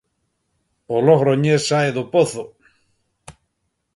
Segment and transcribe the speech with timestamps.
[0.95, 2.43] O Logroñés sae do pozo.